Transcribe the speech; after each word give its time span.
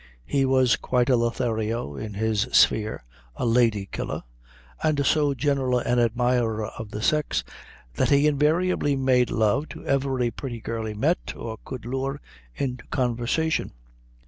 He 0.25 0.45
was 0.45 0.77
quite 0.77 1.11
a 1.11 1.15
Lothario 1.15 1.95
in 1.95 2.15
his 2.15 2.47
sphere 2.53 3.03
a 3.35 3.45
lady 3.45 3.85
killer 3.85 4.23
and 4.81 5.05
so 5.05 5.35
general 5.35 5.77
an 5.77 5.99
admirer 5.99 6.65
of 6.65 6.89
the 6.89 7.03
sex, 7.03 7.43
that 7.93 8.09
he 8.09 8.25
invariably 8.25 8.95
made 8.95 9.29
I 9.29 9.35
love 9.35 9.69
to 9.69 9.85
every 9.85 10.31
pretty 10.31 10.59
girl 10.59 10.85
he 10.85 10.95
met, 10.95 11.35
or 11.35 11.59
could 11.63 11.85
lure 11.85 12.19
into 12.55 12.83
conversation. 12.87 13.73